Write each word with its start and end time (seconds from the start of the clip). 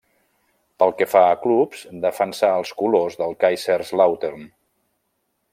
Pel 0.83 0.93
que 1.01 1.07
fa 1.11 1.21
a 1.25 1.35
clubs, 1.43 1.83
defensà 2.07 2.51
els 2.63 2.73
colors 2.81 3.21
de 3.23 3.31
Kaiserslautern. 3.45 4.53